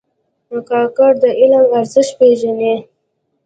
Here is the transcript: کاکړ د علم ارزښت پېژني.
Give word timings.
کاکړ 0.69 1.11
د 1.21 1.23
علم 1.39 1.65
ارزښت 1.79 2.13
پېژني. 2.19 2.75